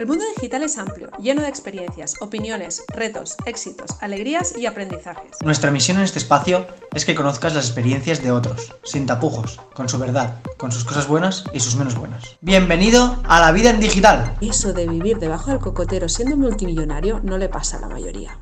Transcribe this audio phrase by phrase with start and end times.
[0.00, 5.36] El mundo digital es amplio, lleno de experiencias, opiniones, retos, éxitos, alegrías y aprendizajes.
[5.44, 9.90] Nuestra misión en este espacio es que conozcas las experiencias de otros, sin tapujos, con
[9.90, 12.38] su verdad, con sus cosas buenas y sus menos buenas.
[12.40, 14.38] Bienvenido a la vida en digital.
[14.40, 18.38] Eso de vivir debajo del cocotero siendo multimillonario no le pasa a la mayoría.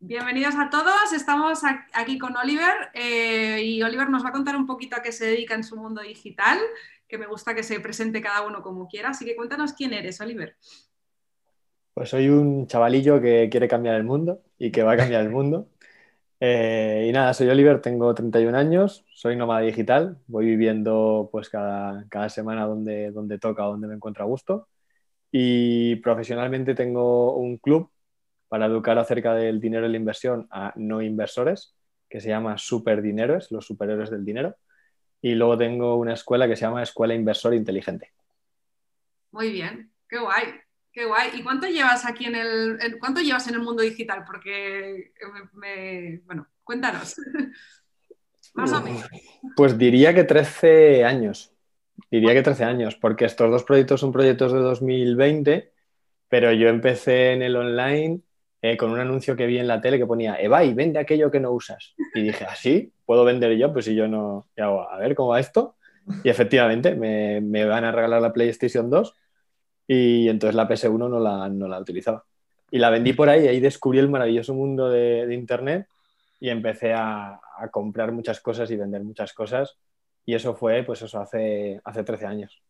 [0.00, 1.60] Bienvenidos a todos, estamos
[1.92, 5.26] aquí con Oliver eh, y Oliver nos va a contar un poquito a qué se
[5.26, 6.58] dedica en su mundo digital
[7.12, 9.10] que me gusta que se presente cada uno como quiera.
[9.10, 10.56] Así que cuéntanos quién eres, Oliver.
[11.92, 15.28] Pues soy un chavalillo que quiere cambiar el mundo y que va a cambiar el
[15.38, 15.68] mundo.
[16.40, 22.06] Eh, y nada, soy Oliver, tengo 31 años, soy nómada digital, voy viviendo pues cada,
[22.08, 24.68] cada semana donde, donde toca, donde me encuentro a gusto.
[25.30, 27.90] Y profesionalmente tengo un club
[28.48, 31.76] para educar acerca del dinero y la inversión a no inversores,
[32.08, 34.56] que se llama Superdineros, los superhéroes del dinero
[35.22, 38.12] y luego tengo una escuela que se llama Escuela Inversor Inteligente.
[39.30, 40.44] Muy bien, qué guay,
[40.92, 41.30] qué guay.
[41.34, 44.24] ¿Y cuánto llevas aquí en el, cuánto llevas en el mundo digital?
[44.26, 45.12] Porque
[45.52, 47.14] me, bueno, cuéntanos.
[48.54, 49.08] Más o menos.
[49.56, 51.52] Pues diría que 13 años.
[52.10, 55.72] Diría que 13 años, porque estos dos proyectos son proyectos de 2020,
[56.28, 58.20] pero yo empecé en el online
[58.62, 61.40] eh, con un anuncio que vi en la tele que ponía, y vende aquello que
[61.40, 61.94] no usas.
[62.14, 62.92] Y dije, ¿así?
[62.92, 63.72] ¿Ah, ¿Puedo vender yo?
[63.72, 64.88] Pues si yo no, hago?
[64.88, 65.74] A ver, ¿cómo va esto?
[66.22, 69.14] Y efectivamente, me, me, van a regalar la PlayStation 2
[69.88, 72.24] y entonces la PS1 no la, no la utilizaba.
[72.70, 75.88] Y la vendí por ahí y ahí descubrí el maravilloso mundo de, de Internet
[76.38, 79.76] y empecé a, a, comprar muchas cosas y vender muchas cosas.
[80.24, 82.62] Y eso fue, pues eso, hace, hace 13 años.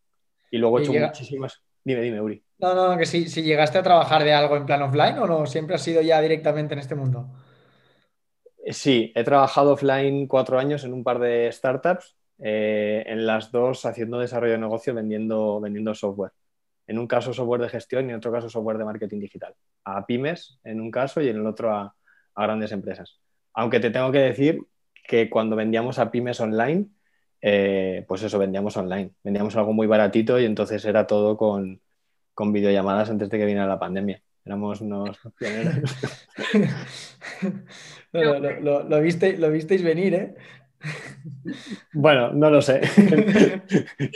[0.49, 1.61] Y luego he hecho muchísimas...
[1.83, 2.43] Dime, dime, Uri.
[2.59, 5.45] No, no, que si, si llegaste a trabajar de algo en plan offline o no,
[5.45, 7.29] siempre has sido ya directamente en este mundo.
[8.63, 13.51] Eh, sí, he trabajado offline cuatro años en un par de startups, eh, en las
[13.51, 16.31] dos haciendo desarrollo de negocio vendiendo, vendiendo software.
[16.87, 19.55] En un caso software de gestión y en otro caso software de marketing digital.
[19.85, 21.95] A pymes en un caso y en el otro a,
[22.35, 23.19] grandes empresas.
[23.53, 24.59] Aunque te tengo que decir
[25.07, 26.87] que cuando vendíamos a pymes online,
[27.45, 29.11] eh, pues eso, vendíamos online.
[29.21, 31.81] Vendíamos algo muy baratito y entonces era todo con,
[32.33, 34.23] con videollamadas antes de que viniera la pandemia.
[34.45, 35.93] Éramos unos pioneros.
[38.13, 40.35] lo, lo, visteis venir, ¿eh?
[41.91, 42.79] Bueno, no lo sé.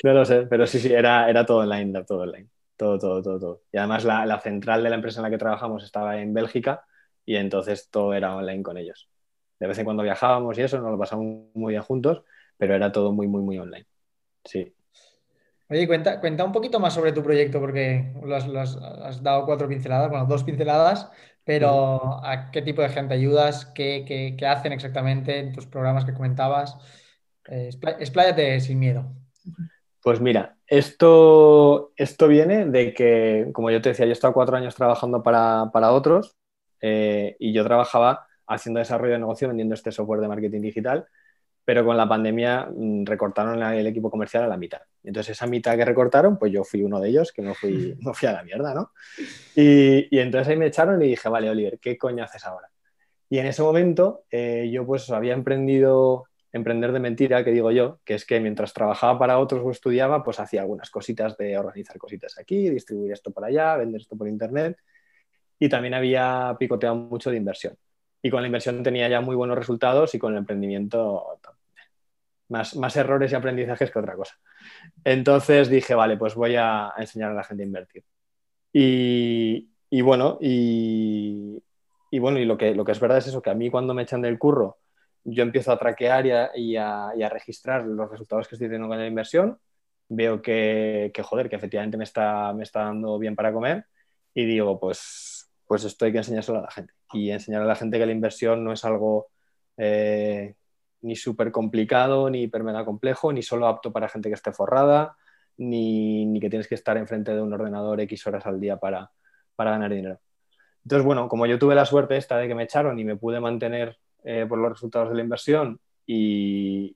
[0.03, 2.47] no lo sé, pero sí, sí, era, era todo online, todo online.
[2.77, 3.61] Todo, todo, todo, todo.
[3.73, 6.85] Y además la, la, central de la empresa en la que trabajamos estaba en Bélgica
[7.25, 9.09] y entonces todo era online con ellos.
[9.59, 12.23] De vez en cuando viajábamos y eso, nos lo pasamos muy bien juntos,
[12.57, 13.85] pero era todo muy, muy, muy online.
[14.43, 14.73] Sí.
[15.69, 20.25] Oye, cuenta, cuenta un poquito más sobre tu proyecto, porque has, dado cuatro pinceladas, bueno,
[20.25, 21.09] dos pinceladas,
[21.43, 23.65] pero ¿a qué tipo de gente ayudas?
[23.65, 24.05] ¿Qué,
[24.37, 26.77] qué, hacen exactamente en tus programas que comentabas?
[27.49, 27.69] Eh,
[27.99, 29.11] expláyate sin miedo.
[30.01, 34.55] Pues mira, esto, esto viene de que, como yo te decía, yo he estado cuatro
[34.55, 36.37] años trabajando para, para otros
[36.79, 41.07] eh, y yo trabajaba haciendo desarrollo de negocio vendiendo este software de marketing digital
[41.67, 44.79] pero con la pandemia mm, recortaron el equipo comercial a la mitad.
[45.03, 48.13] Entonces, esa mitad que recortaron, pues yo fui uno de ellos, que no fui, no
[48.13, 48.93] fui a la mierda, ¿no?
[49.53, 52.69] Y, y, entonces ahí me echaron y dije, vale, Oliver, ¿qué coño haces ahora?
[53.29, 56.23] Y en ese momento eh, yo pues había emprendido
[56.53, 60.23] emprender de mentira, que digo yo, que es que mientras trabajaba para otros o estudiaba,
[60.23, 64.29] pues hacía algunas cositas de organizar cositas aquí, distribuir esto por allá, vender esto por
[64.29, 64.77] internet.
[65.59, 67.75] Y también había picoteado mucho de inversión.
[68.21, 71.39] Y con la inversión tenía ya muy buenos resultados y con el emprendimiento
[72.49, 74.35] más, errores y aprendizajes que otra cosa.
[75.03, 78.03] Entonces dije, vale, pues voy a, enseñar a la gente a invertir.
[78.73, 81.61] Y, bueno, y,
[82.19, 84.03] bueno, y lo que, lo que es verdad es eso, que a mí cuando me
[84.03, 84.77] echan del curro,
[85.23, 86.25] yo empiezo a traquear
[86.55, 89.59] y a, registrar los resultados que estoy teniendo con la inversión,
[90.09, 93.85] veo que, joder, que efectivamente me está, me está dando bien para comer
[94.33, 96.93] y digo, pues, pues esto hay que enseñárselo a la gente.
[97.13, 99.27] Y enseñar a la gente que la inversión no es algo
[99.77, 100.55] eh,
[101.01, 105.15] ni súper complicado, ni hiper mega complejo, ni solo apto para gente que esté forrada,
[105.57, 109.11] ni, que tienes que estar enfrente de un ordenador X horas al día para,
[109.57, 110.19] ganar dinero.
[110.83, 113.39] Entonces, bueno, como yo tuve la suerte esta de que me echaron y me pude
[113.39, 116.95] mantener eh, por los resultados de la inversión y,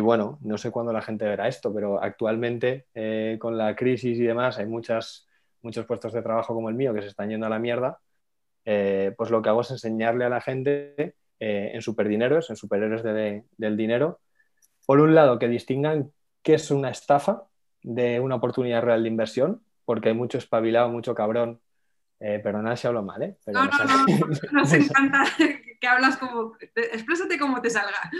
[0.00, 4.22] bueno, no sé cuándo la gente verá esto, pero actualmente eh, con la crisis y
[4.22, 5.28] demás hay muchas,
[5.62, 8.00] muchos puestos de trabajo como el mío que se están yendo a la mierda,
[8.64, 13.02] eh, pues lo que hago es enseñarle a la gente eh, en superdineros, en superhéroes
[13.02, 14.20] del dinero.
[14.86, 17.44] Por un lado, que distingan qué es una estafa
[17.82, 21.60] de una oportunidad real de inversión, porque hay mucho espabilado, mucho cabrón.
[22.20, 23.38] Eh, perdona si hablo mal, ¿eh?
[23.46, 24.06] no, no, no,
[24.52, 26.52] nos encanta que hablas como...
[26.60, 28.10] Exprésate como te salga.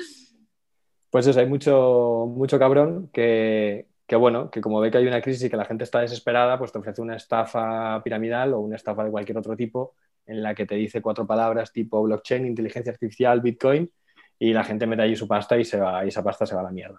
[1.11, 5.23] Pues eso, hay mucho, mucho cabrón que, que bueno, que como ve que hay una
[5.23, 8.75] crisis y que la gente está desesperada, pues te ofrece una estafa piramidal o una
[8.75, 9.95] estafa de cualquier otro tipo
[10.27, 13.89] en la que te dice cuatro palabras tipo blockchain, inteligencia artificial, bitcoin,
[14.37, 16.63] y la gente mete allí su pasta y, se va, y esa pasta se va
[16.63, 16.99] a la mierda.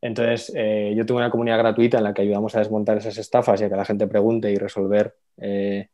[0.00, 3.60] Entonces, eh, yo tengo una comunidad gratuita en la que ayudamos a desmontar esas estafas
[3.60, 5.88] y a que la gente pregunte y resolver eh,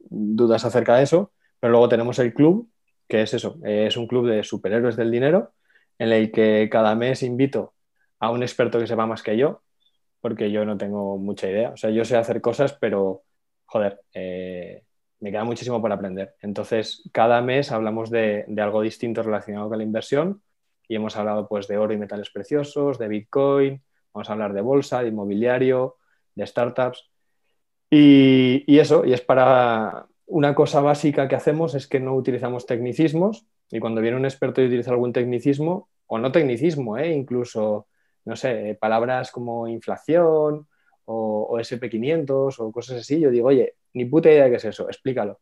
[0.00, 1.30] dudas acerca de eso.
[1.60, 2.68] Pero luego tenemos el club,
[3.06, 5.52] que es eso, eh, es un club de superhéroes del dinero,
[5.96, 7.74] en el que cada mes invito
[8.18, 9.62] a un experto que sepa más que yo,
[10.26, 11.70] porque yo no tengo mucha idea.
[11.70, 13.22] O sea, yo sé hacer cosas, pero,
[13.64, 16.34] joder, me queda muchísimo por aprender.
[16.42, 20.42] Entonces, cada mes hablamos de, de algo distinto relacionado con la inversión
[20.88, 23.80] y hemos hablado pues de oro y metales preciosos, de Bitcoin,
[24.12, 25.94] vamos a hablar de bolsa, de inmobiliario,
[26.34, 27.08] de startups.
[27.88, 33.46] Y, eso, y es para una cosa básica que hacemos es que no utilizamos tecnicismos
[33.70, 37.12] y cuando viene un experto y utiliza algún tecnicismo, o no tecnicismo, ¿eh?
[37.12, 37.86] incluso,
[38.26, 40.68] no sé, palabras como inflación
[41.06, 44.64] o, o SP500 o cosas así, yo digo, oye, ni puta idea de qué es
[44.66, 45.40] eso, explícalo.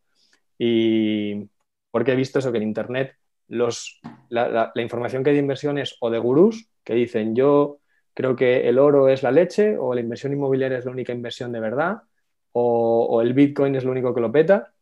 [0.59, 1.49] Y
[1.91, 3.17] porque he visto eso, que en Internet
[3.49, 7.79] los, la, información que hay de inversiones o de gurús que dicen yo
[8.15, 11.53] creo que el oro es la leche o la inversión inmobiliaria es la única inversión
[11.53, 12.03] de verdad
[12.53, 14.73] o, el Bitcoin es lo único que lo peta.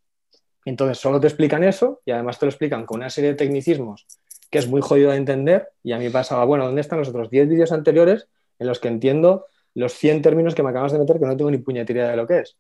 [0.64, 4.06] Entonces solo te explican eso y además te lo explican con una serie de tecnicismos
[4.52, 7.31] que es muy jodido de entender y a mí pasaba, bueno, ¿dónde están los otros
[7.31, 8.28] 10 vídeos anteriores
[8.58, 11.50] en los que entiendo los 100 términos que me acabas de meter que no tengo
[11.50, 12.58] ni puñetería de lo que es?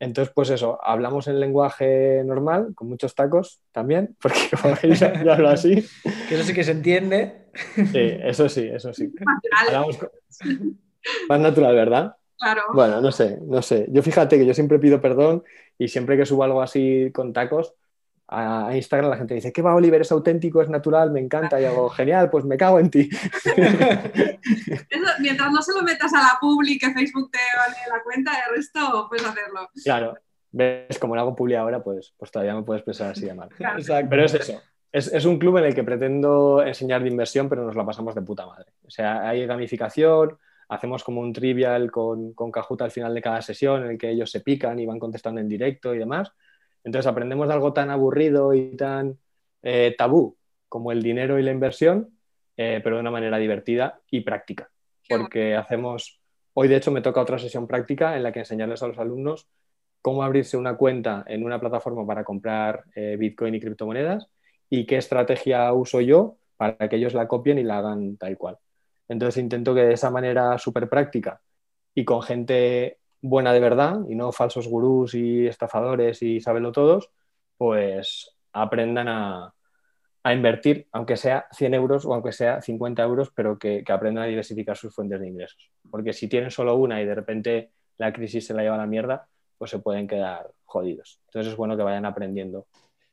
[0.00, 5.32] Entonces, pues eso, hablamos en lenguaje normal, con muchos tacos también, porque como veis, yo
[5.32, 5.86] hablo así.
[6.28, 7.46] Que eso sí que se entiende.
[7.76, 9.12] Sí, eso sí, eso sí.
[11.28, 12.16] Más natural, ¿verdad?
[12.36, 12.62] Claro.
[12.74, 13.86] Bueno, no sé, no sé.
[13.90, 15.44] Yo fíjate que yo siempre pido perdón
[15.78, 17.74] y siempre que subo algo así con tacos,
[18.30, 20.02] a Instagram la gente dice, ¿qué va Oliver?
[20.02, 21.58] Es auténtico, es natural, me encanta.
[21.60, 23.08] Y hago, genial, pues me cago en ti.
[25.20, 28.56] mientras no se lo metas a la publi, que Facebook te vale la cuenta, el
[28.56, 29.70] resto puedes hacerlo.
[29.82, 30.14] Claro,
[30.52, 33.48] ves, como lo hago publi ahora, pues, pues todavía me puedes expresar así de mal.
[33.56, 34.60] Pero es eso.
[34.92, 38.14] Es, es, un club en el que pretendo enseñar de inversión, pero nos la pasamos
[38.14, 38.72] de puta madre.
[38.86, 40.38] O sea, hay gamificación,
[40.68, 44.10] hacemos como un trivial con, con Kahoot al final de cada sesión en el que
[44.10, 46.32] ellos se pican y van contestando en directo y demás.
[46.88, 49.18] Entonces aprendemos algo tan aburrido y tan
[49.62, 50.38] eh, tabú
[50.70, 52.18] como el dinero y la inversión,
[52.56, 54.70] eh, pero de una manera divertida y práctica.
[55.06, 56.18] Porque hacemos,
[56.54, 59.48] hoy de hecho me toca otra sesión práctica en la que enseñarles a los alumnos
[60.00, 64.26] cómo abrirse una cuenta en una plataforma para comprar eh, Bitcoin y criptomonedas
[64.70, 68.56] y qué estrategia uso yo para que ellos la copien y la hagan tal cual.
[69.08, 71.42] Entonces intento que de esa manera súper práctica
[71.94, 77.10] y con gente buena de verdad y no falsos gurús y estafadores y sábelo todos,
[77.56, 79.54] pues aprendan a,
[80.30, 84.76] invertir, aunque sea 100 euros o aunque sea 50 euros, pero que, aprendan a diversificar
[84.76, 85.70] sus fuentes de ingresos.
[85.90, 88.86] Porque si tienen solo una y de repente la crisis se la lleva a la
[88.86, 89.26] mierda,
[89.56, 91.22] pues se pueden quedar jodidos.
[91.28, 92.66] Entonces es bueno que vayan aprendiendo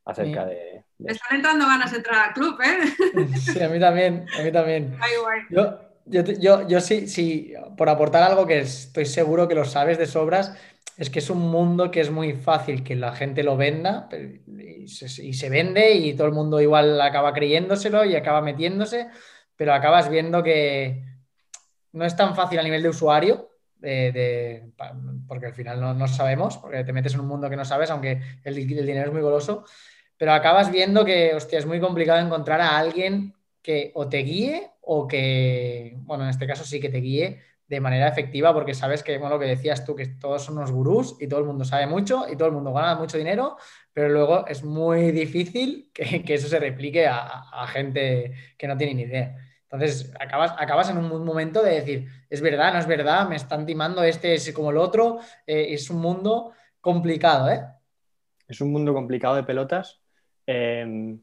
[0.03, 3.27] acerca de, están entrando ganas de entrar al club, ¿eh?
[3.37, 4.97] Sí, a mí también, a mí también.
[5.49, 10.05] Yo, yo, yo, sí, sí, por aportar algo que estoy seguro que lo sabes de
[10.05, 10.55] sobras,
[10.97, 14.07] es que es un mundo que es muy fácil que la gente lo venda
[14.47, 19.09] y se, vende y todo el mundo igual acaba creyéndoselo y acaba metiéndose,
[19.55, 21.03] pero acabas viendo que
[21.91, 23.49] no es tan fácil a nivel de usuario,
[23.79, 28.21] porque al final no, sabemos, porque te metes en un mundo que no sabes, aunque
[28.43, 29.65] el, el dinero es muy goloso,
[30.17, 34.71] pero acabas viendo que, hostia, es muy complicado encontrar a alguien que o te guíe
[34.85, 39.01] o que, bueno, en este caso sí que te guíe de manera efectiva porque sabes
[39.01, 41.65] que, bueno, lo que decías tú, que todos son unos gurús y todo el mundo
[41.65, 43.57] sabe mucho y todo el mundo gana mucho dinero,
[43.91, 49.01] pero luego es muy difícil que, eso se replique a, gente que no tiene ni
[49.03, 49.35] idea.
[49.63, 53.65] Entonces, acabas, acabas en un momento de decir, es verdad, no es verdad, me están
[53.65, 57.65] timando este es como el otro, eh, es un mundo complicado, ¿eh?
[58.47, 59.99] Es un mundo complicado de pelotas.
[60.45, 61.19] Em,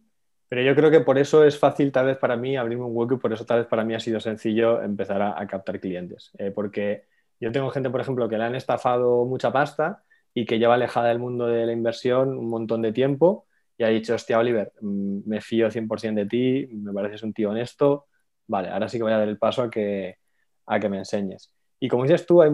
[0.53, 3.15] pero yo creo que por eso es fácil tal vez para mí abrirme un hueco
[3.15, 6.31] y por eso tal vez para mí ha sido sencillo empezar a, captar clientes.
[6.37, 7.05] Eh, porque
[7.41, 10.03] yo tengo gente, por ejemplo, que le han estafado mucha pasta
[10.35, 13.47] y que lleva alejada del mundo de la inversión un montón de tiempo
[13.79, 17.49] y ha dicho, hostia, Oliver, mm, me fío 100% de ti, me pareces un tío
[17.49, 18.09] honesto,
[18.47, 20.19] vale, ahora sí que voy a dar el paso a que,
[20.67, 21.51] a que me enseñes.
[21.81, 22.51] Y como dices tú, hay,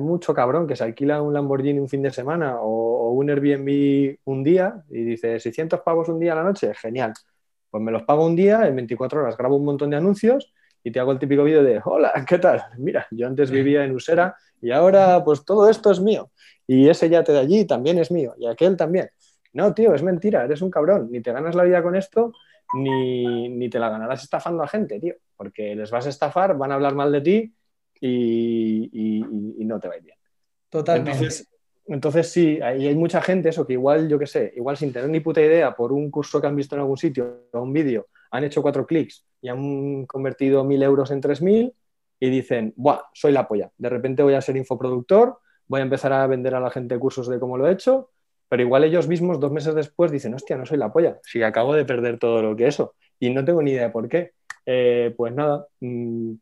[0.00, 4.18] mucho cabrón que se alquila un Lamborghini un fin de semana o, o, un Airbnb
[4.24, 7.14] un día y dice 600 pavos un día a la noche, genial.
[7.76, 10.50] Pues me los pago un día, en 24 horas grabo un montón de anuncios
[10.82, 12.62] y te hago el típico vídeo de, hola, ¿qué tal?
[12.78, 16.30] Mira, yo antes vivía en Usera y ahora pues todo esto es mío.
[16.66, 19.10] Y ese yate de allí también es mío y aquel también.
[19.52, 21.08] No, tío, es mentira, eres un cabrón.
[21.10, 22.32] Ni te ganas la vida con esto,
[22.72, 25.16] ni, ni te la ganarás estafando a gente, tío.
[25.36, 27.54] Porque les vas a estafar, van a hablar mal de ti
[28.00, 28.88] y,
[29.60, 30.16] y no te va a ir bien.
[30.70, 31.10] Totalmente.
[31.10, 31.46] Entonces,
[31.88, 35.08] entonces sí, hay, hay mucha gente, eso que igual, yo qué sé, igual sin tener
[35.08, 38.08] ni puta idea por un curso que han visto en algún sitio o un vídeo,
[38.30, 41.72] han hecho cuatro clics y han convertido mil euros en tres mil
[42.18, 43.02] y dicen, ¡buah!
[43.12, 43.70] Soy la polla.
[43.76, 45.38] De repente voy a ser infoproductor,
[45.68, 48.10] voy a empezar a vender a la gente cursos de cómo lo he hecho,
[48.48, 51.74] pero igual ellos mismos dos meses después dicen, hostia, no soy la polla, si acabo
[51.74, 54.32] de perder todo lo que eso y no tengo ni idea de por qué.
[54.64, 56.32] Eh, pues nada, mm,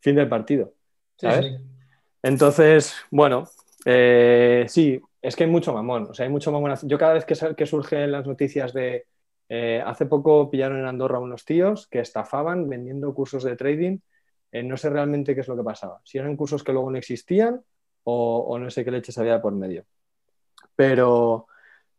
[0.00, 0.74] fin del partido.
[1.16, 1.46] Sí, ¿sabes?
[1.46, 1.56] sí.
[2.22, 3.48] Entonces, bueno,
[3.84, 6.08] eh, sí, es que hay mucho mamón.
[6.10, 6.74] O sea, hay mucho mamón.
[6.82, 9.06] Yo cada vez que, surgen las noticias de...
[9.48, 13.98] eh, hace poco pillaron en Andorra unos tíos que estafaban vendiendo cursos de trading.
[14.52, 16.00] Eh, no sé realmente qué es lo que pasaba.
[16.04, 17.62] Si eran cursos que luego no existían
[18.04, 19.84] o, o no sé qué leches había por medio.
[20.76, 21.46] Pero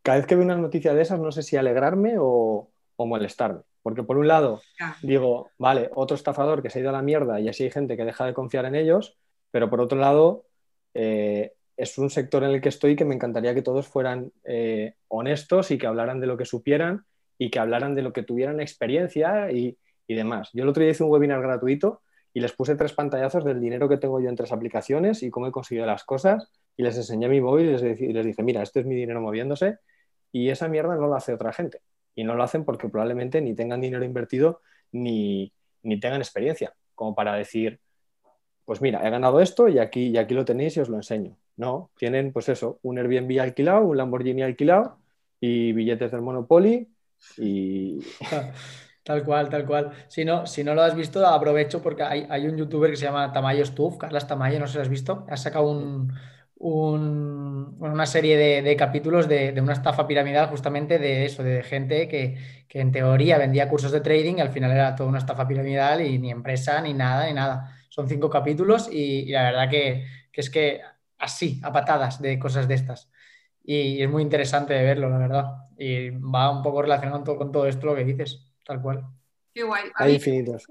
[0.02, 3.62] cada vez que veo una noticia de esas, no sé si alegrarme o, o molestarme.
[3.82, 4.60] Porque por un lado,
[5.02, 7.96] digo, vale, otro estafador que se ha ido a la mierda y así hay gente
[7.96, 9.16] que deja de confiar en ellos,
[9.52, 10.46] pero por otro lado,
[10.92, 14.94] eh, es un sector en el que estoy que me encantaría que todos fueran eh,
[15.08, 17.04] honestos y que hablaran de lo que supieran
[17.38, 20.50] y que hablaran de lo que tuvieran experiencia y, y demás.
[20.52, 22.02] Yo el otro día hice un webinar gratuito
[22.32, 25.46] y les puse tres pantallazos del dinero que tengo yo en tres aplicaciones y cómo
[25.46, 28.86] he conseguido las cosas y les enseñé mi móvil y les, dije, mira, este es
[28.86, 29.78] mi dinero moviéndose
[30.32, 31.80] y esa mierda no lo hace otra gente.
[32.14, 34.60] Y no lo hacen porque probablemente ni tengan dinero invertido
[34.92, 35.52] ni,
[35.82, 37.80] ni tengan experiencia, como para decir,
[38.64, 41.36] pues mira, he ganado esto y aquí, y aquí lo tenéis y os lo enseño.
[41.56, 45.00] No, tienen pues eso, un Airbnb alquilado, un Lamborghini alquilado
[45.40, 46.88] y billetes del Monopoly
[47.36, 48.14] y...
[49.02, 49.92] Tal cual, tal cual.
[50.08, 53.04] Si no, si no lo has visto, aprovecho porque hay, hay un youtuber que se
[53.04, 55.24] llama Tamayo Stuf, Carlas Tamayo, no sé si lo has visto.
[55.30, 56.12] Ha sacado un,
[56.58, 61.62] un- una serie de, de capítulos de, de una estafa piramidal justamente de eso, de
[61.62, 62.36] gente que,
[62.68, 66.00] que en teoría vendía cursos de trading y al final era toda una estafa piramidal
[66.02, 67.76] y ni empresa, ni nada, ni nada.
[67.88, 70.80] Son cinco capítulos y, y la verdad que, que es que
[71.18, 73.10] así, a patadas de cosas de estas.
[73.64, 75.44] Y es muy interesante de verlo, la verdad.
[75.78, 79.04] Y va un poco relacionado con todo, con todo esto lo que dices, tal cual.
[79.52, 79.90] Qué guay.
[79.94, 80.66] A Hay mí, infinitos.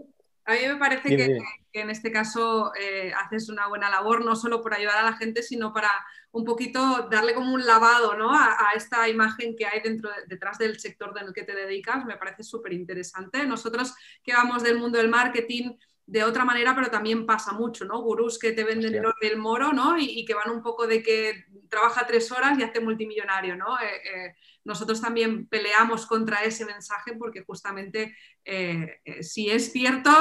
[0.45, 1.45] a mí me parece que, dime.
[1.71, 5.17] que en este caso eh, haces una buena labor, no solo por ayudar a la
[5.17, 5.89] gente, sino para
[6.31, 8.31] un poquito darle como un lavado ¿no?
[8.33, 12.05] a, a esta imagen que hay dentro, detrás del sector en el que te dedicas.
[12.05, 13.45] Me parece súper interesante.
[13.45, 15.75] Nosotros que vamos del mundo del marketing
[16.07, 18.01] de otra manera, pero también pasa mucho, ¿no?
[18.01, 19.29] Gurús que te venden Hostia.
[19.29, 19.97] el moro, ¿no?
[19.97, 23.79] Y, y que van un poco de que trabaja tres horas y hace multimillonario, ¿no?
[23.79, 30.11] Eh, eh, nosotros también peleamos contra ese mensaje porque justamente eh, si es cierto,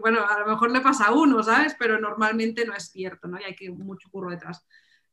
[0.00, 1.76] bueno, a lo mejor le pasa a uno, ¿sabes?
[1.78, 3.38] Pero normalmente no es cierto, ¿no?
[3.38, 4.66] Y hay que mucho curro detrás.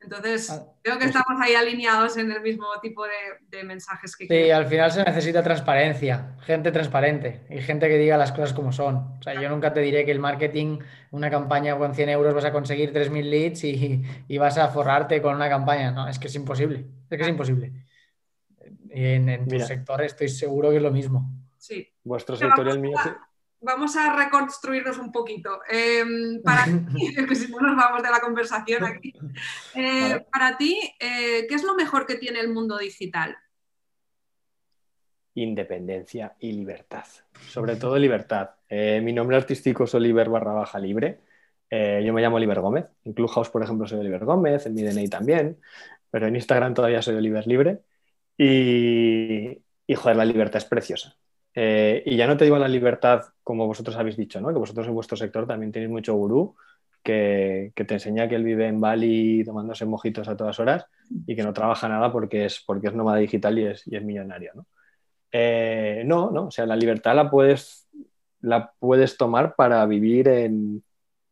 [0.04, 3.12] Entonces, Ah, creo que pues- estamos ahí alineados en el mismo tipo de,
[3.58, 8.18] de mensajes que Sí, al final se necesita transparencia, gente transparente y gente que diga
[8.18, 8.96] las cosas como son.
[9.20, 10.80] O sea, yo nunca te diré que el marketing,
[11.12, 15.22] una campaña con 100 euros vas a conseguir 3.000 leads y, y vas a forrarte
[15.22, 15.92] con una campaña.
[15.92, 17.72] No, es que es imposible, es que es imposible.
[18.90, 19.66] Y en, en tu Mira.
[19.66, 21.32] sector estoy seguro que es lo mismo.
[21.58, 21.88] Sí.
[22.04, 22.98] Vuestro sector y el mío...
[23.64, 25.62] Vamos a reconstruirnos un poquito.
[25.70, 26.04] Eh,
[26.44, 29.14] para ti, que si no nos vamos de la conversación aquí.
[29.76, 30.28] Eh, Vale.
[30.32, 33.36] Para ti, eh, ¿qué es lo mejor que tiene el mundo digital?
[35.36, 37.06] independencia y libertad.
[37.48, 38.52] Sobre todo libertad.
[38.70, 41.22] Eh, mi nombre artístico es Oliver barra baja libre.
[41.70, 42.86] Eh, yo me llamo Oliver Gómez.
[43.04, 45.60] En Clubhouse, por ejemplo, soy Oliver Gómez, en mi DNI también,
[46.12, 47.80] pero en Instagram todavía soy Oliver Libre.
[48.38, 51.18] Y, y joder, la libertad es preciosa.
[51.56, 54.50] Eh, y ya no te digo la libertad como vosotros habéis dicho, ¿no?
[54.50, 56.56] que vosotros en vuestro sector también tenéis mucho gurú
[57.04, 60.86] que, que te enseña que él vive en Bali tomándose mojitos a todas horas
[61.28, 64.04] y que no trabaja nada porque es, porque es nómada digital y es, y es
[64.04, 64.52] millonario.
[64.56, 64.66] ¿no?
[65.32, 67.88] Eh, no, no, o sea, la libertad la puedes,
[68.42, 70.84] la puedes tomar para vivir en,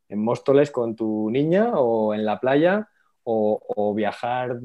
[0.09, 2.89] en Móstoles con tu niña o en la playa
[3.23, 4.59] o, o viajar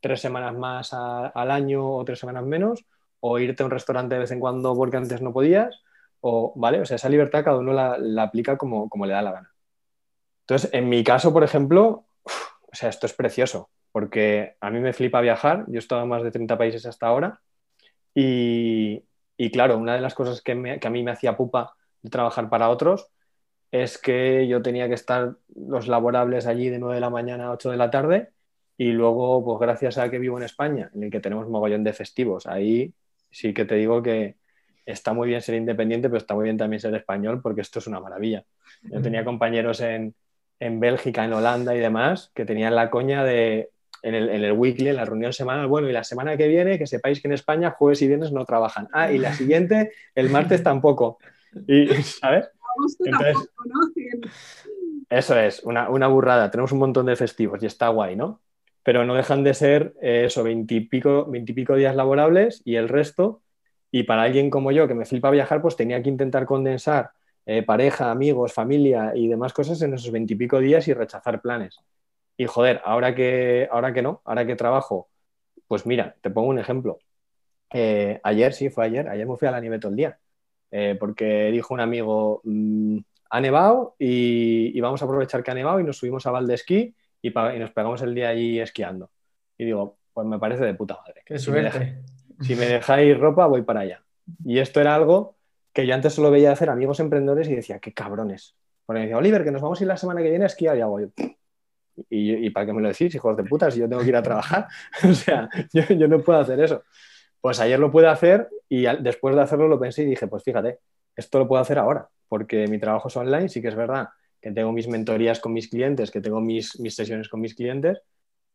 [0.00, 2.84] tres semanas más a- al año o tres semanas menos
[3.20, 5.82] o irte a un restaurante de vez en cuando porque antes no podías
[6.20, 6.80] o, ¿vale?
[6.80, 9.52] O sea, esa libertad cada uno la, la aplica como, como le da la gana.
[10.42, 12.34] Entonces, en mi caso, por ejemplo, uf,
[12.72, 16.08] o sea, esto es precioso porque a mí me flipa viajar, yo he estado en
[16.08, 17.40] más de 30 países hasta ahora
[18.14, 19.04] y,
[19.36, 22.10] y claro, una de las cosas que, me- que a mí me hacía pupa de
[22.10, 23.08] trabajar para otros
[23.72, 27.52] es que yo tenía que estar los laborables allí de 9 de la mañana a
[27.52, 28.30] 8 de la tarde
[28.78, 31.92] y luego, pues gracias a que vivo en España, en el que tenemos mogollón de
[31.94, 32.94] festivos, ahí
[33.30, 34.36] sí que te digo que
[34.86, 37.86] está muy bien ser independiente, pero está muy bien también ser español porque esto es
[37.86, 38.44] una maravilla.
[38.82, 40.14] Yo tenía compañeros en,
[40.60, 43.70] en Bélgica, en Holanda y demás que tenían la coña de,
[44.02, 46.78] en el, en el weekly, en la reunión semanal, bueno, y la semana que viene,
[46.78, 48.88] que sepáis que en España jueves y viernes no trabajan.
[48.92, 51.18] Ah, y la siguiente, el martes tampoco.
[51.66, 52.48] Y, ¿sabes?
[53.04, 53.50] Entonces-.
[55.10, 56.50] Eso es, una, una burrada.
[56.50, 58.40] Tenemos un montón de festivos y está guay, ¿no?
[58.88, 63.42] Pero no dejan de ser eh, eso, veintipico veintipico días laborables y el resto.
[63.90, 67.10] Y para alguien como yo, que me flipa viajar, pues tenía que intentar condensar
[67.44, 71.76] eh, pareja, amigos, familia y demás cosas en esos veintipico días y rechazar planes.
[72.38, 75.10] Y joder, ahora que, ahora que no, ahora que trabajo,
[75.66, 76.98] pues mira, te pongo un ejemplo.
[77.74, 80.18] Eh, ayer, sí, fue ayer, ayer me fui a la nieve todo el día,
[80.70, 85.78] eh, porque dijo un amigo, mm, ha nevado y, vamos a aprovechar que ha nevado
[85.78, 89.10] y nos subimos a Valdesquí y, y nos pegamos el día allí esquiando.
[89.56, 91.22] Y digo, pues me parece de puta madre.
[91.24, 92.02] Qué suerte.
[92.40, 94.02] Si me, dejáis ropa, voy para allá.
[94.44, 95.36] Y esto era algo
[95.72, 98.56] que yo antes solo veía hacer amigos emprendedores y decía, qué cabrones.
[98.84, 100.76] Porque me decía, Oliver, que nos vamos a ir la semana que viene a esquiar.
[100.76, 101.08] Y hago yo,
[102.10, 104.22] ¿Y, para qué me lo decís, hijos de puta, si yo tengo que ir a
[104.22, 104.68] trabajar?
[105.08, 106.82] o sea, yo, yo, no puedo hacer eso.
[107.40, 110.78] Pues ayer lo pude hacer y después de hacerlo lo pensé y dije, pues fíjate,
[111.14, 114.08] esto lo puedo hacer ahora, porque mi trabajo es online, sí que es verdad
[114.48, 118.00] que tengo mis mentorías con mis clientes, que tengo mis, mis sesiones con mis clientes,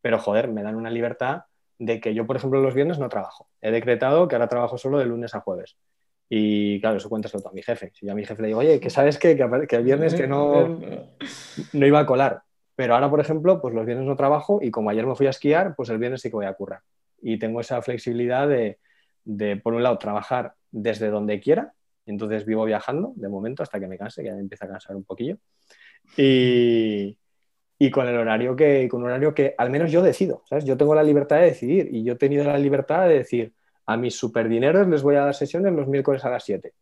[0.01, 1.43] pero joder, me dan una libertad
[1.77, 3.47] de que yo, por ejemplo, los viernes no trabajo.
[3.61, 5.77] He decretado que ahora trabajo solo de lunes a jueves.
[6.29, 7.91] Y claro, eso cuéntaselo todo a mi jefe.
[7.93, 10.27] Si yo a mi jefe le digo, oye, que sabes que, que, el viernes que
[10.27, 10.79] no,
[11.73, 12.41] no iba a colar.
[12.75, 15.29] Pero ahora, por ejemplo, pues los viernes no trabajo y como ayer me fui a
[15.29, 16.81] esquiar, pues el viernes sí que voy a currar.
[17.21, 18.79] Y tengo esa flexibilidad de,
[19.61, 21.73] por un lado, trabajar desde donde quiera.
[22.05, 24.95] Entonces vivo viajando de momento hasta que me canse, que ya me empieza a cansar
[24.95, 25.37] un poquillo.
[26.17, 27.17] Y,
[27.79, 30.63] y con el horario que, con un horario que al menos yo decido, ¿sabes?
[30.65, 33.53] Yo tengo la libertad de decidir y yo he tenido la libertad de decir,
[33.85, 36.73] a mis superdineros les voy a dar sesiones los miércoles a las 7.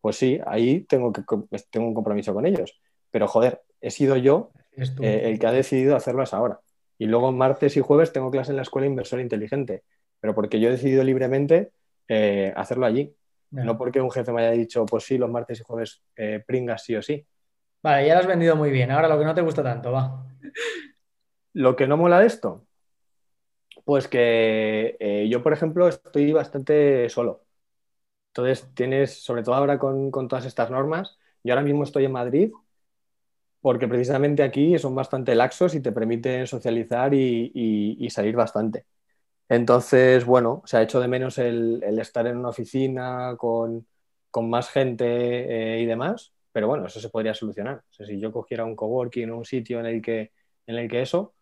[0.00, 1.22] Pues sí, ahí tengo, que,
[1.70, 2.80] tengo un compromiso con ellos.
[3.10, 6.60] Pero joder, he sido yo eh, el que ha decidido hacerlo es ahora.
[6.98, 9.84] Y luego martes y jueves tengo clase en la escuela Inversor Inteligente,
[10.18, 11.70] pero porque yo he decidido libremente
[12.08, 13.14] eh, hacerlo allí.
[13.50, 16.84] No porque un jefe me haya dicho, pues sí, los martes y jueves eh, pringas
[16.84, 17.26] sí o sí.
[17.82, 18.90] Vale, ya lo has vendido muy bien.
[18.90, 20.24] Ahora lo que no te gusta tanto, va.
[21.54, 22.66] Lo que no mola de esto,
[23.84, 27.44] pues que yo, por ejemplo, estoy bastante solo.
[28.28, 32.12] Entonces, tienes, sobre todo ahora con, con todas estas normas, yo ahora mismo estoy en
[32.12, 32.52] Madrid
[33.62, 38.86] porque precisamente aquí son bastante laxos y te permiten socializar y, salir bastante.
[39.48, 43.86] Entonces, bueno, se ha hecho de menos el, estar en una oficina con,
[44.42, 47.82] más gente eh, y demás, pero bueno, eso se podría solucionar.
[47.90, 50.32] si yo cogiera un coworking o un sitio en el, que,
[50.66, 51.34] en el que eso,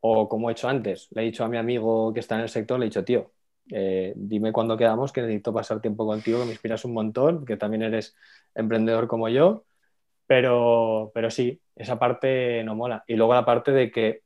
[0.00, 2.48] o como he hecho antes, le he dicho a mi amigo que está en el
[2.48, 3.32] sector, le he dicho, tío,
[3.70, 7.56] eh, dime cuándo quedamos, que necesito pasar tiempo contigo, que me inspiras un montón, que
[7.56, 8.16] también eres
[8.54, 9.64] emprendedor como yo
[10.26, 13.04] pero, pero sí, esa parte no mola.
[13.06, 14.22] Y luego la parte de que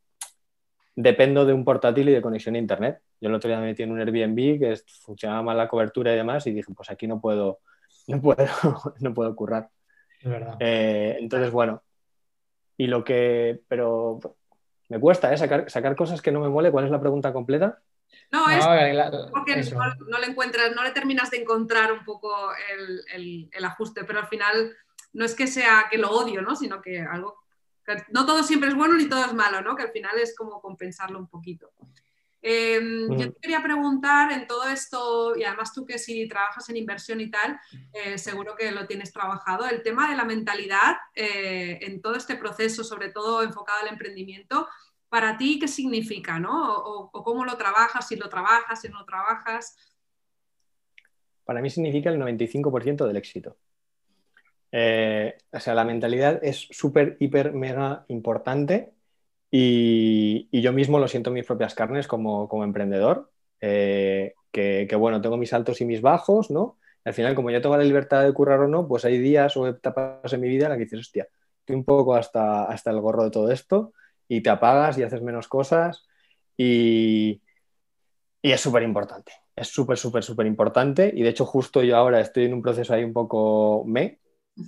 [0.97, 3.01] dependo de un portátil y de conexión a internet.
[3.21, 6.17] Yo el otro día me metí en un Airbnb que funcionaba mal la cobertura y
[6.17, 7.61] demás y dije, pues aquí no puedo,
[8.09, 8.47] no puedo,
[9.01, 9.71] no puedo currar.
[10.19, 10.57] Es verdad.
[10.61, 11.83] Eh, entonces, bueno,
[12.77, 14.21] y lo que, pero
[14.89, 15.37] me cuesta ¿eh?
[15.37, 16.71] sacar, sacar cosas que no me mole.
[16.71, 17.81] ¿Cuál es la pregunta completa?
[18.31, 18.65] No, es
[19.31, 19.63] porque
[20.09, 22.31] no, le encuentras, no le terminas de encontrar un poco
[23.13, 24.75] el, el ajuste, pero al final
[25.13, 26.57] no es que sea que lo odio, ¿no?
[26.57, 27.37] Sino que algo,
[28.11, 29.77] no todo siempre es bueno ni todo es malo, ¿no?
[29.77, 31.71] Que al final es como compensarlo un poquito.
[32.41, 36.77] Em, yo te quería preguntar en todo esto, y además tú que si trabajas en
[36.77, 37.59] inversión y tal,
[37.93, 42.37] eh, seguro que lo tienes trabajado, el tema de la mentalidad eh, en todo este
[42.37, 44.69] proceso, sobre todo enfocado al emprendimiento,
[45.09, 46.39] para ti, ¿qué significa?
[46.39, 46.75] ¿no?
[46.75, 49.77] O, o, cómo lo trabajas, si lo trabajas, si no lo trabajas?
[51.45, 53.57] Para mí significa el 95% del éxito.
[54.71, 58.93] Eh, o sea, la mentalidad es súper, hiper, mega importante
[59.51, 63.31] y, yo mismo lo siento en mis propias carnes como, emprendedor,
[63.61, 66.79] eh, que, bueno, tengo mis altos y mis bajos, ¿no?
[67.05, 69.67] al final, como yo tengo la libertad de currar o no, pues hay días o
[69.67, 71.29] etapas en mi vida en las que dices, hostia,
[71.61, 73.95] estoy un poco hasta, hasta el gorro de todo esto
[74.29, 76.07] y te apagas y haces menos cosas
[76.55, 77.41] y,
[78.43, 79.33] y es súper importante.
[79.57, 82.93] Es súper, súper, súper importante y de hecho justo yo ahora estoy en un proceso
[82.93, 84.21] ahí un poco me,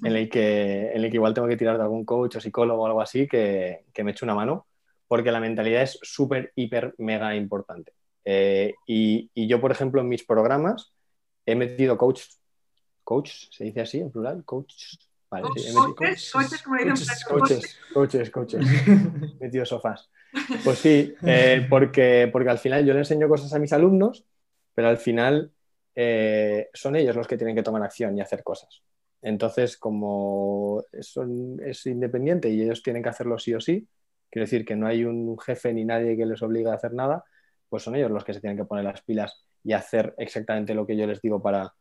[0.02, 2.82] en el, que, en el que igual tengo que tirar de algún coach o psicólogo
[2.82, 4.66] o algo así que, que me eche una mano,
[5.10, 7.94] porque la mentalidad es súper, hiper, mega importante.
[8.24, 10.92] Eh, y, y, yo, por ejemplo, en mis programas
[11.44, 12.22] he metido coach,
[13.02, 14.72] coach, se dice así en plural, coach.
[15.28, 20.08] Vale, sí, coaches, coaches, coaches, coaches, coaches, he metido sofás.
[20.62, 24.24] Pues sí, eh, porque, porque al final yo le enseño cosas a mis alumnos,
[24.76, 25.50] pero al final
[25.96, 28.80] eh, son ellos los que tienen que tomar acción y hacer cosas.
[29.22, 33.88] Entonces, como es independiente y ellos tienen que hacerlo sí o sí,
[34.30, 37.24] quiero decir que no hay un jefe ni nadie que les obligue a hacer nada,
[37.68, 40.86] pues son ellos los que se tienen que poner las pilas y hacer exactamente lo
[40.86, 41.74] que yo les digo para,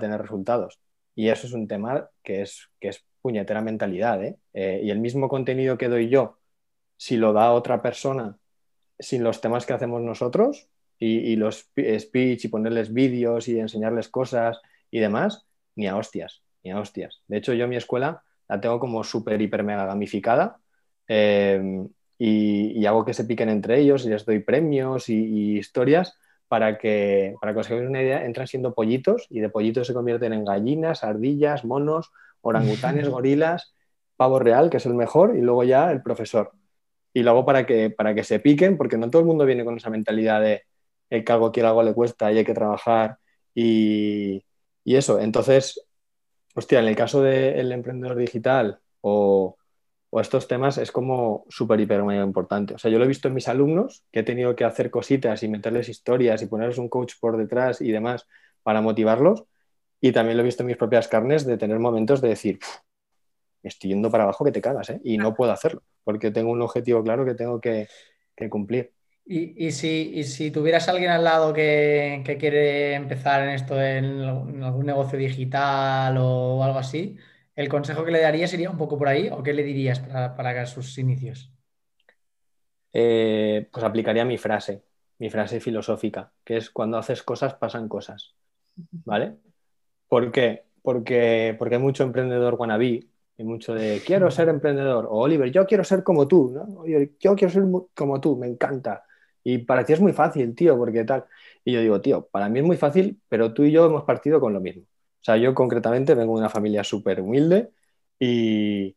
[0.00, 0.78] tener resultados.
[1.14, 4.22] Y eso es un tema que es, que es puñetera mentalidad.
[4.22, 4.36] ¿eh?
[4.52, 6.38] Eh, y el mismo contenido que doy yo,
[6.96, 8.36] si lo da otra persona
[8.98, 14.60] sin los temas que hacemos nosotros y, los speech y ponerles vídeos y enseñarles cosas
[14.90, 17.22] y demás, ni a hostias, ni a hostias.
[17.28, 20.58] De hecho, yo mi escuela la tengo como súper, hiper, mega gamificada.
[21.08, 21.86] Eh,
[22.18, 26.18] y, hago que se piquen entre ellos y les doy premios y, historias
[26.48, 29.94] para que, para que os hagáis una idea, entran siendo pollitos y de pollitos se
[29.94, 33.74] convierten en gallinas, ardillas, monos, orangutanes, gorilas,
[34.16, 36.52] pavo real, que es el mejor, y luego ya el profesor.
[37.12, 39.76] Y luego para que, para que se piquen, porque no todo el mundo viene con
[39.76, 40.64] esa mentalidad de
[41.10, 43.18] el que algo quiere algo le cuesta y hay que trabajar
[43.54, 44.44] y,
[44.84, 45.20] y eso.
[45.20, 45.86] Entonces,
[46.54, 49.57] hostia, en el caso del emprendedor digital o,
[50.10, 52.74] o estos temas es como súper, hiper, muy importante.
[52.74, 55.42] O sea, yo lo he visto en mis alumnos, que he tenido que hacer cositas
[55.42, 58.26] y meterles historias y ponerles un coach por detrás y demás
[58.62, 59.44] para motivarlos.
[60.00, 62.58] Y también lo he visto en mis propias carnes de tener momentos de decir,
[63.62, 65.00] estoy yendo para abajo que te cagas, ¿eh?
[65.04, 67.88] Y no puedo hacerlo, porque tengo un objetivo claro que tengo que,
[68.48, 68.92] cumplir.
[69.26, 75.18] Y, si, si, tuvieras alguien al lado que, quiere empezar en esto, en algún negocio
[75.18, 77.18] digital o algo así,
[77.58, 80.36] ¿El consejo que le daría sería un poco por ahí o qué le dirías para,
[80.36, 81.52] para sus inicios?
[82.92, 84.84] Eh, pues aplicaría mi frase,
[85.18, 88.36] mi frase filosófica, que es cuando haces cosas pasan cosas.
[89.04, 89.38] ¿Vale?
[90.06, 90.66] ¿Por qué?
[90.82, 95.66] Porque, porque hay mucho emprendedor wannabe, hay mucho de quiero ser emprendedor, o Oliver, yo
[95.66, 96.86] quiero ser como tú, ¿no?
[96.86, 99.04] yo quiero ser como tú, me encanta.
[99.42, 101.24] Y para ti es muy fácil, tío, porque tal.
[101.64, 104.38] Y yo digo, tío, para mí es muy fácil, pero tú y yo hemos partido
[104.38, 104.84] con lo mismo.
[105.28, 107.68] O sea, yo concretamente vengo de una familia súper humilde
[108.18, 108.96] y,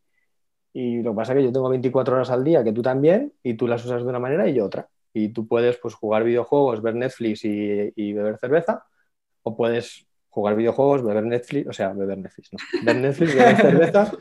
[0.72, 3.34] y, lo que pasa es que yo tengo 24 horas al día, que tú también,
[3.42, 4.88] y tú las usas de una manera y yo otra.
[5.12, 8.86] Y tú puedes pues, jugar videojuegos, ver Netflix y, beber cerveza,
[9.42, 14.12] o puedes jugar videojuegos, beber Netflix, o sea, beber Netflix, no, ver Netflix, beber cerveza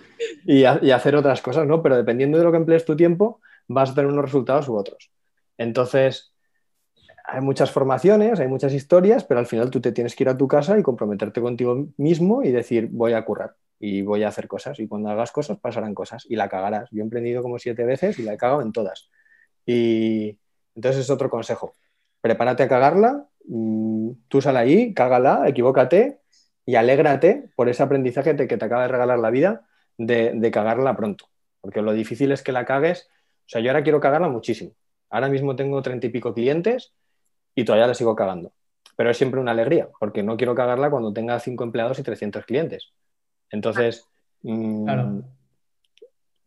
[0.45, 1.81] y, y, hacer otras cosas, ¿no?
[1.81, 5.11] Pero dependiendo de lo que emplees tu tiempo, vas a tener unos resultados u otros.
[5.57, 6.30] Entonces,
[7.23, 10.37] hay muchas formaciones, hay muchas historias, pero al final tú te tienes que ir a
[10.37, 14.47] tu casa y comprometerte contigo mismo y decir, voy a currar y voy a hacer
[14.47, 14.79] cosas.
[14.79, 16.89] Y cuando hagas cosas, pasarán cosas y la cagarás.
[16.91, 19.09] Yo he emprendido como siete veces y la he cagado en todas.
[19.65, 20.37] Y
[20.75, 21.75] entonces es otro consejo.
[22.21, 26.19] Prepárate a cagarla, mm, tú sal ahí, cágala, equivócate
[26.65, 30.95] y alégrate por ese aprendizaje que te acaba de regalar la vida de, de cagarla
[30.95, 31.25] pronto.
[31.61, 33.09] Porque lo difícil es que la cagues.
[33.45, 34.73] O sea, yo ahora quiero cagarla muchísimo.
[35.09, 36.93] Ahora mismo tengo treinta y pico clientes
[37.55, 38.51] y todavía la sigo cagando.
[38.95, 42.45] Pero es siempre una alegría, porque no quiero cagarla cuando tenga cinco empleados y 300
[42.45, 42.91] clientes.
[43.49, 44.05] Entonces,
[44.43, 45.19] mm,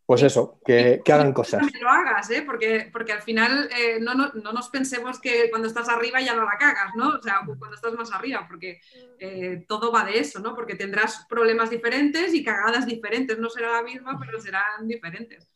[0.06, 1.66] pues eso, que, hagan cosas.
[1.72, 2.42] Que lo hagas, ¿eh?
[2.44, 6.58] porque, porque al final eh, no, nos pensemos que cuando estás arriba ya no la
[6.58, 7.08] cagas, ¿no?
[7.08, 8.80] O sea, cuando estás más arriba, porque
[9.18, 10.54] eh, todo va de eso, ¿no?
[10.54, 13.38] Porque tendrás problemas diferentes y cagadas diferentes.
[13.38, 15.48] No será la misma, pero serán diferentes.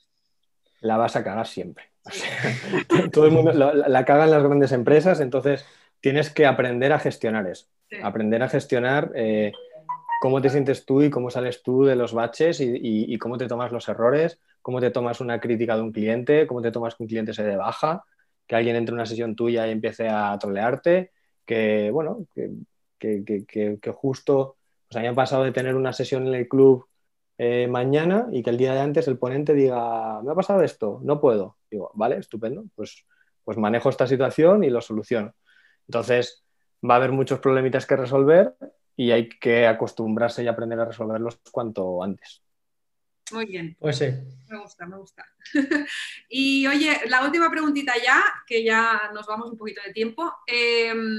[0.81, 1.91] La vas a cagar siempre.
[3.13, 5.65] Todo el mundo la, cagan las grandes empresas, entonces
[6.01, 7.67] tienes que aprender a gestionar eso.
[8.03, 9.53] Aprender a gestionar eh,
[10.21, 13.73] cómo te sientes tú y cómo sales tú de los baches y, cómo te tomas
[13.73, 17.09] los errores, cómo te tomas una crítica de un cliente, cómo te tomas que un
[17.09, 18.05] cliente se de baja,
[18.47, 21.13] que alguien entre en una sesión tuya y empiece a trolearte,
[21.47, 22.51] que bueno, que,
[22.99, 24.57] que, justo,
[24.89, 26.87] pues a mí ha pasado de tener una sesión en el club
[27.39, 31.01] eh, mañana y que el día de antes el ponente diga, me ha pasado esto,
[31.05, 31.58] no puedo.
[31.71, 33.05] Digo, vale, estupendo, pues,
[33.45, 35.35] pues manejo esta situación y lo soluciono.
[35.87, 36.45] Entonces,
[36.89, 38.55] va a haber muchos problemitas que resolver
[38.97, 42.43] y hay que acostumbrarse y aprender a resolverlos cuanto antes.
[43.33, 43.77] Muy bien.
[43.79, 44.07] Pues sí.
[44.49, 45.25] Me gusta, me gusta.
[46.29, 50.33] y oye, la última preguntita ya, que ya nos vamos un poquito de tiempo.
[50.47, 51.19] Em,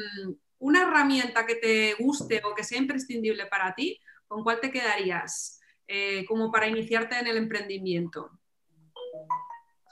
[0.60, 5.60] una herramienta que te guste o que sea imprescindible para ti, ¿con cuál te quedarías?
[5.88, 8.30] Eh, como para iniciarte en el emprendimiento?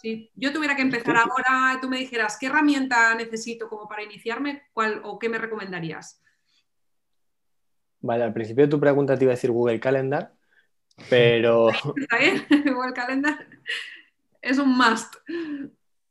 [0.02, 4.64] Si yo tuviera que empezar ahora, tú me dijeras, ¿qué herramienta necesito como para iniciarme
[4.74, 6.22] ¿cuál, o qué me recomendarías?
[8.00, 10.34] Vale, al principio de tu pregunta te iba a decir Google Calendar,
[11.10, 11.70] pero...
[11.96, 13.48] Está bien, Google Calendar
[14.42, 15.16] es un must.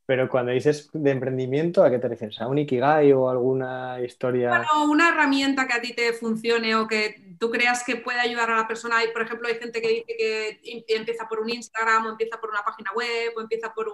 [0.07, 2.41] Pero cuando dices de emprendimiento, ¿a qué te refieres?
[2.41, 4.51] ¿A un Ikigai o alguna historia?
[4.51, 8.49] Bueno, una herramienta que a ti te funcione o que tú creas que puede ayudar
[8.53, 8.99] a la persona.
[9.13, 12.63] Por ejemplo, hay gente que dice que empieza por un Instagram o empieza por una
[12.65, 13.93] página web o empieza por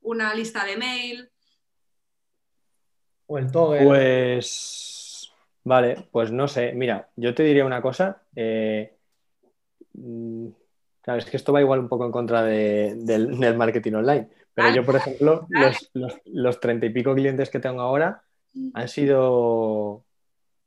[0.00, 1.30] una lista de mail.
[3.28, 3.84] O el Toggle.
[3.84, 5.32] Pues,
[5.62, 6.72] vale, pues no sé.
[6.72, 8.20] Mira, yo te diría una cosa.
[8.34, 8.96] Eh,
[9.92, 10.48] mm,
[11.02, 14.86] claro, es que esto va igual un poco en contra del marketing online pero yo,
[14.86, 15.46] por ejemplo,
[16.24, 18.22] los, treinta y pico clientes que tengo ahora
[18.72, 20.02] han sido,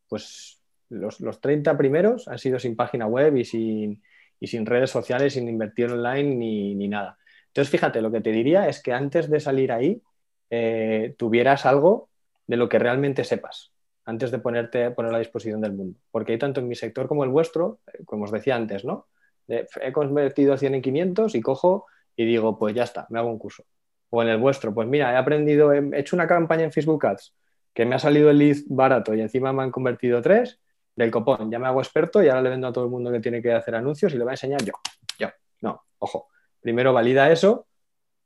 [0.07, 4.03] pues, los, los 30 primeros han sido sin página web y sin,
[4.39, 7.17] y sin redes sociales, sin invertir online ni, ni, nada.
[7.47, 10.03] Entonces, fíjate, lo que te diría es que antes de salir ahí,
[10.51, 12.09] eh, tuvieras algo
[12.45, 13.71] de lo que realmente sepas,
[14.05, 15.97] antes de ponerte poner a disposición del mundo.
[16.11, 19.07] Porque hay tanto en mi sector como el vuestro, eh, como os decía antes, ¿no?
[19.47, 23.39] he convertido 100 en 500 y cojo y digo, pues ya está, me hago un
[23.39, 23.63] curso.
[24.09, 27.33] O en el vuestro, pues mira, he aprendido, he hecho una campaña en Facebook Ads
[27.73, 30.59] que me ha salido el lead barato y encima me han convertido tres
[30.95, 31.51] del copón.
[31.51, 33.53] Ya me hago experto y ahora le vendo a todo el mundo que tiene que
[33.53, 34.73] hacer anuncios y le voy a enseñar yo.
[35.17, 35.29] Yo.
[35.61, 36.27] No, ojo.
[36.59, 37.67] Primero valida eso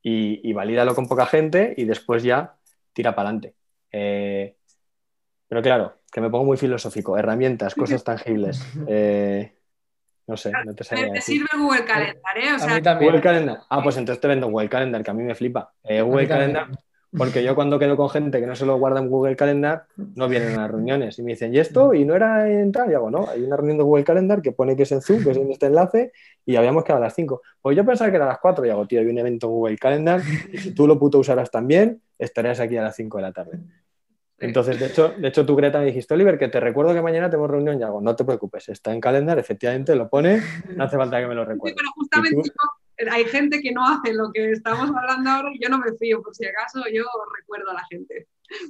[0.02, 2.56] y, y valídalo con poca gente y después ya
[2.92, 3.54] tira para adelante.
[3.92, 4.56] Eh,
[5.46, 7.16] pero claro, que me pongo muy filosófico.
[7.16, 8.60] Herramientas, cosas tangibles.
[8.88, 9.52] Eh,
[10.26, 12.54] no sé, no te sabía Te sirve Google Calendar, ¿eh?
[12.54, 13.10] O sea, a mí también.
[13.10, 13.58] Google Calendar.
[13.68, 15.72] Ah, pues entonces te vendo Google Calendar, que a mí me flipa.
[15.82, 16.68] Eh, Google Calendar,
[17.16, 20.28] porque yo cuando quedo con gente que no se lo guarda en Google Calendar, no
[20.28, 21.94] vienen a las reuniones y me dicen, ¿y esto?
[21.94, 22.90] ¿Y no era en tal?
[22.90, 25.22] Y hago, no, hay una reunión de Google Calendar que pone que es en Zoom,
[25.22, 26.12] que es en este enlace,
[26.44, 27.42] y habíamos quedado a las 5.
[27.62, 29.52] Pues yo pensaba que era a las 4 y hago, tío, hay un evento en
[29.52, 33.22] Google Calendar, y si tú lo puto usarás también, estarás aquí a las 5 de
[33.22, 33.58] la tarde.
[34.38, 37.30] Entonces, de hecho, de hecho, tú, Greta, me dijiste, Oliver, que te recuerdo que mañana
[37.30, 40.42] tenemos reunión y hago, no te preocupes, está en calendar, efectivamente lo pone,
[40.76, 41.76] no hace falta que me lo sí, recuerde.
[41.76, 45.68] pero justamente yo- hay gente que no hace lo que estamos hablando ahora y yo
[45.68, 47.04] no me fío, por si acaso yo
[47.38, 48.28] recuerdo a la gente.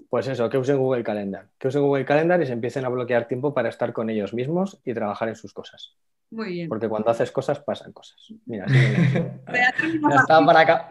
[0.08, 3.26] Pues eso, que usen Google Calendar, que usen Google Calendar y se empiecen a bloquear
[3.26, 5.96] tiempo para estar con ellos mismos y trabajar en sus cosas.
[6.30, 6.68] Muy bien.
[6.68, 8.16] Porque cuando haces cosas, pasan cosas.
[8.46, 8.72] Mira, me
[9.52, 10.88] Ya está, para,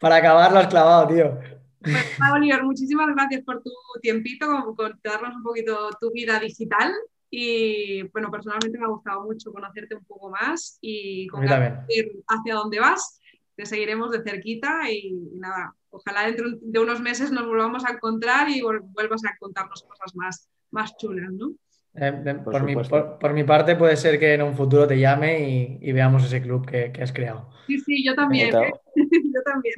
[0.00, 1.38] para acabar lo has clavado, tío.
[1.84, 3.70] Pues, nada, Oliver, muchísimas gracias por tu
[4.02, 6.92] tiempito, con, con darnos un poquito tu vida digital.
[7.30, 11.42] Y bueno, personalmente me ha gustado mucho conocerte un poco más y con
[11.88, 13.20] ir hacia dónde vas.
[13.56, 17.92] Te seguiremos de cerquita y, y nada, ojalá dentro de unos meses nos volvamos a
[17.92, 21.52] encontrar y vuelvas a contarnos cosas más, más chulas, ¿no?
[21.96, 24.98] Eh, de- Por por, mi, por- por parte, puede ser que en un futuro te
[24.98, 27.48] llame y, y veamos ese club que, que has creado.
[27.66, 28.54] Sí, sí, yo también.
[28.54, 28.72] ¿eh?
[29.34, 29.74] yo también.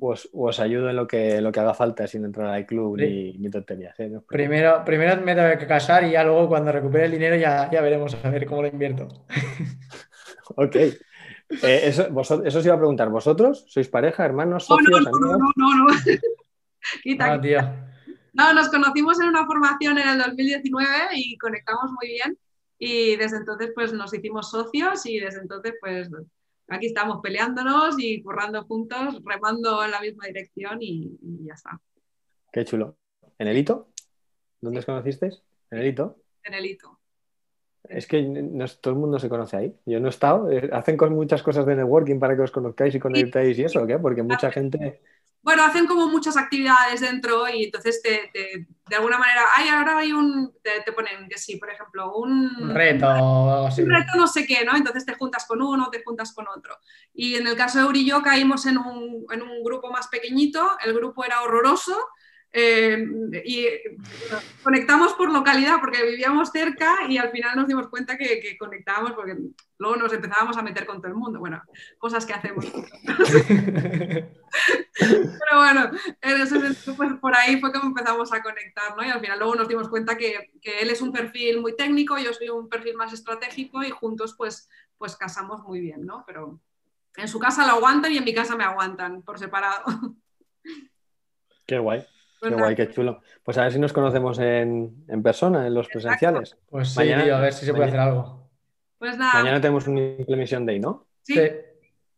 [0.00, 3.04] Os, os ayudo en lo que, lo que haga falta sin entrar al club Sí.
[3.06, 3.98] ni, ni tonterías.
[4.00, 4.08] ¿eh?
[4.08, 4.22] No.
[4.22, 7.80] Primero, primero me tengo que casar y ya luego cuando recupere el dinero ya, ya
[7.80, 9.08] veremos a ver cómo lo invierto.
[10.56, 10.76] Ok.
[10.76, 10.96] Eh,
[11.84, 15.18] eso, vosot- eso os iba a preguntar, ¿vosotros sois pareja, hermanos, Oh, socios, no, no,
[15.18, 15.52] no, amigos?
[15.56, 15.94] no, no, no.
[17.02, 17.60] Quita, Ah, tío.
[18.32, 22.38] No, nos conocimos en una formación en el 2019 y conectamos muy bien
[22.78, 26.08] y desde entonces pues nos hicimos socios y desde entonces pues
[26.68, 31.80] aquí estamos peleándonos y currando juntos, remando en la misma dirección y, y ya está,
[32.52, 32.96] Qué chulo.
[33.38, 33.88] ¿En el hito?
[34.60, 35.42] ¿Dónde os conocisteis?
[35.70, 36.16] En el hito.
[36.44, 36.98] en el hito.
[37.84, 39.76] Es que no todo el mundo se conoce ahí.
[39.86, 40.50] Yo no he estado.
[40.50, 43.82] eh, Hacen con muchas cosas de networking para que os conozcáis y conectéis y eso,
[43.82, 43.98] ¿o ¿qué?
[43.98, 45.00] Porque mucha gente.
[45.42, 49.98] Bueno, hacen como muchas actividades dentro y entonces te, te- de alguna manera, ay, ahora
[49.98, 53.82] hay un, te, te ponen que sí, por ejemplo, un, Un reto o algo así.
[53.82, 54.76] un reto no sé qué, ¿no?
[54.76, 56.76] Entonces te juntas con uno, te juntas con otro.
[57.14, 60.08] Y en el caso de Uri y yo caímos en un, en un grupo más
[60.08, 61.96] pequeñito, el grupo era horroroso
[62.50, 63.06] eh,
[63.44, 63.66] y
[64.20, 68.56] bueno, conectamos por localidad porque vivíamos cerca y al final nos dimos cuenta que, que
[68.56, 69.36] conectábamos porque
[69.78, 71.38] luego nos empezábamos a meter con todo el mundo.
[71.38, 71.62] Bueno,
[71.98, 72.64] cosas que hacemos.
[74.98, 75.90] Pero bueno,
[76.22, 79.04] en ese sentido, pues, por ahí fue como empezamos a conectar, ¿no?
[79.04, 82.18] Y al final luego nos dimos cuenta que, que él es un perfil muy técnico,
[82.18, 86.24] yo soy un perfil más estratégico y juntos pues, pues casamos muy bien, ¿no?
[86.26, 86.60] Pero
[87.16, 89.84] en su casa lo aguantan y en mi casa me aguantan por separado.
[91.66, 92.06] Qué guay.
[92.40, 93.20] Qué guay, qué chulo.
[93.42, 96.56] Pues a ver si nos conocemos en, en persona, en los presenciales.
[96.70, 98.50] Pues sí, Mañana- tío, a ver si se puede mañana- hacer algo.
[98.98, 101.06] pues nada, Mañana tenemos un Implementation Day, ¿no?
[101.22, 101.42] sí, Sí.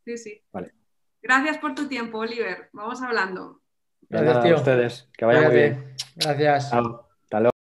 [0.05, 0.43] sí, sí.
[0.53, 0.73] Vale.
[1.23, 2.69] Gracias por tu tiempo, Oliver.
[2.73, 3.61] Vamos hablando.
[4.09, 4.55] Gracias, nada, tío.
[4.55, 5.09] a ustedes.
[5.17, 5.95] Que vaya muy bien.
[6.17, 6.71] Gracias.
[6.71, 7.51] Chao.